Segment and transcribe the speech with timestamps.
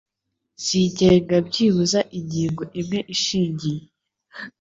[0.65, 3.83] zigenga byibuze ingingo imwe ishingiye